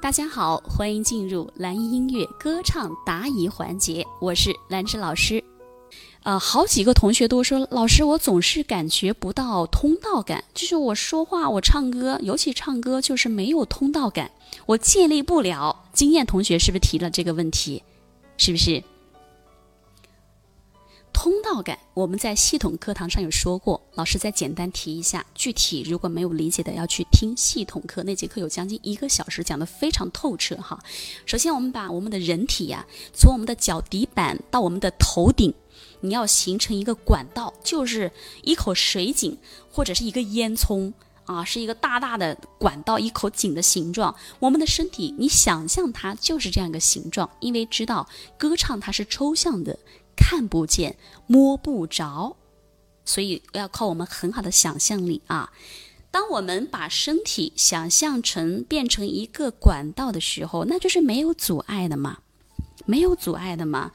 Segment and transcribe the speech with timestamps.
[0.00, 5.42] 大家好，欢迎进入蓝音音乐歌唱答疑环节，我是兰芝老师。
[6.22, 14.30] 呃，好几个同学都说，老师，我总是感觉不到通道感，就是我说话、我唱歌，尤其唱歌，就是没有通道感，
[14.66, 15.84] 我建立不了。
[15.92, 17.82] 经验同学是不是提了这个问题？
[18.36, 18.80] 是不是？
[21.12, 25.24] 通道感，我们在系统课堂上有说过，老师再简单提一下。
[25.34, 30.78] 具体如果没有理解的，要去听系统课，那节课有将近一个小时，讲的非常透彻哈。
[31.26, 35.52] 首先，我们把我们的人体呀，从我们的脚底板到我们的头顶，
[36.00, 38.12] 你要形成一个管道，就是
[38.42, 39.36] 一口水井
[39.72, 40.92] 或者是一个烟囱
[41.24, 44.14] 啊，是一个大大的管道，一口井的形状。
[44.38, 49.76] 我们的身体，你想象它就是这样一个形状，因为知道歌唱它是抽象的。
[50.28, 50.94] 看不见、
[51.26, 52.36] 摸不着，
[53.06, 55.50] 所以要靠我们很好的想象力啊！
[56.10, 62.18] 当我们把身体想象成变成一个管道的时候，那就是没有阻碍的嘛。
[62.84, 63.92] 没有阻碍的嘛？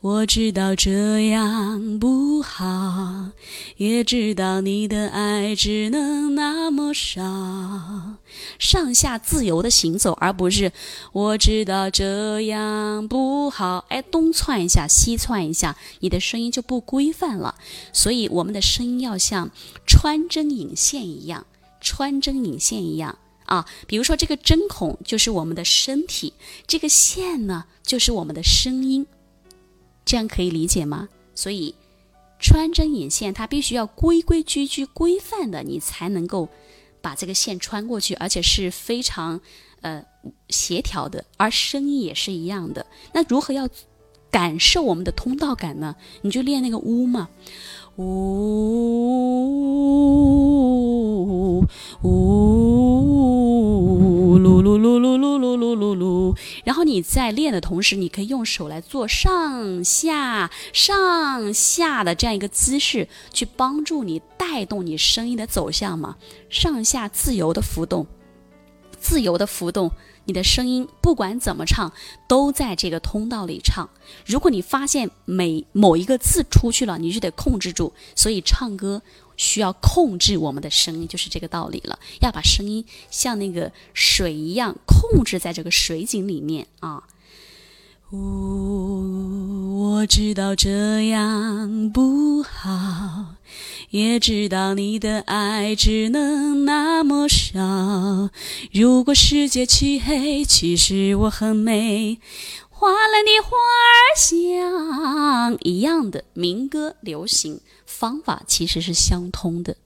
[0.00, 3.30] 我知道这样不好，
[3.76, 6.57] 也知道你的爱只能那
[6.88, 8.18] 么少。
[8.58, 10.72] 上下自由的行走，而不是
[11.12, 13.84] 我知道这样不好。
[13.88, 17.54] 哎，东窜一下，西窜一下，你的声音就不规范了。
[17.92, 19.50] 所以，我们的声音要像
[19.86, 21.46] 穿针引线一样，
[21.80, 23.18] 穿针引线一样。
[23.44, 26.34] 啊，比如说这个针孔就是我们的身体，
[26.66, 29.06] 这个线呢就是我们的声音，
[30.04, 31.08] 这样可以理解吗？
[31.34, 31.74] 所以
[32.38, 36.48] 穿针引线，它必须要规规矩矩、规范的，你才能够
[37.00, 39.40] 把这个线穿过去，而且是非常
[39.80, 40.04] 呃
[40.48, 41.24] 协调的。
[41.36, 42.86] 而声音也是一样的。
[43.12, 43.68] 那如何要
[44.30, 45.96] 感受我们的通道感呢？
[46.22, 47.28] 你就练那个呜嘛，
[47.96, 48.04] 呜
[52.02, 52.87] 呜。
[55.38, 66.16] 噜噜噜噜然后你在练的同时你可以用手来做上下上下的这样一个姿势去帮助你带动你声音的走向嘛。
[66.50, 68.06] 上下自由的浮动
[68.98, 69.90] 自由的浮动
[70.24, 71.92] 你的声音不管怎么唱
[72.26, 73.88] 都在这个通道里唱。
[74.26, 79.00] 如果你发现每某一个字出去了你就得控制住所以唱歌
[79.38, 81.98] 需要控制我们的声音，就是这个道理了。
[82.20, 87.04] 要把声音像那个水一样控制在这个水井里面啊。
[88.10, 93.34] 呜，我知道这样不好，
[93.90, 98.30] 也知道你的爱只能那么少。
[98.72, 102.18] 如果世界漆黑，其实我很美。
[102.70, 104.37] 花篮的花儿香，
[105.62, 109.76] 一样的民歌流行方法其实是相通的，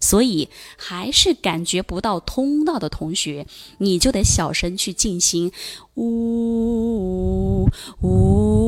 [0.00, 3.46] 所以还是感觉不到通道的同学，
[3.78, 5.50] 你就得小声去进行，
[5.94, 7.68] 呜
[8.02, 8.60] 呜，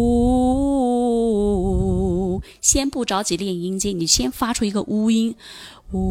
[2.60, 5.34] 先不着急练音阶，你先发出一个呜音，
[5.92, 6.04] 呜，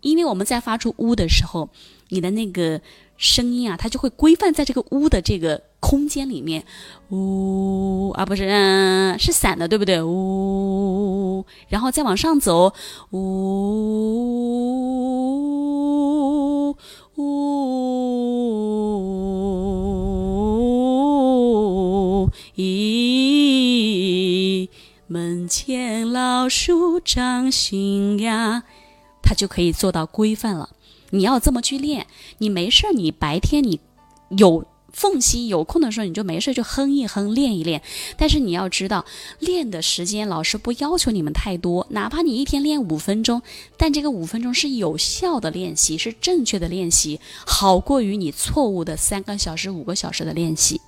[0.00, 1.70] 因为我们在发出呜的时候，
[2.08, 2.80] 你的那个。
[3.18, 6.66] 声音啊，它就会规范在这个屋的这个空间里面，
[7.08, 10.02] 呜，啊不是嗯，是散的，对不对？
[10.02, 12.74] 呜，然后再往上走，
[13.12, 13.16] 呜
[17.16, 17.26] 呜，
[22.56, 24.68] 咦，
[25.06, 28.64] 门前老树长新芽，
[29.22, 30.68] 它就可以做到规范了。
[31.16, 32.06] 你要这么去练，
[32.38, 33.80] 你没事儿，你白天你
[34.36, 37.82] 有缝隙有空的时候，你就没事就哼一哼，练一练。
[38.16, 39.04] 但是你要知道，
[39.38, 43.42] 练的时间老师不要求你们太多，哪怕你一天练五分钟，
[43.76, 50.80] 但这个五分钟是有效的练习，是正确的练习，好过于你错误的三个小时、五个小时的练习。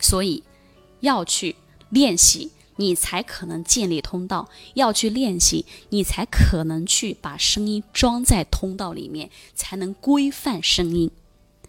[0.00, 0.42] 所以
[1.00, 1.54] 要去
[1.90, 2.50] 练习。
[2.76, 11.10] 你才可能建立通道，要去练习，你才可能去把声音装在通道里面，才能规范声音，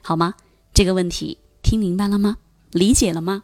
[0.02, 0.36] 好吗？
[0.74, 2.38] 这个问题听明白了吗？
[2.72, 3.44] 理解了吗？